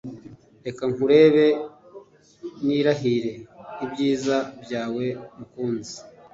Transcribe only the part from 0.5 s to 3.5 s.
Reka nkurebe nirahire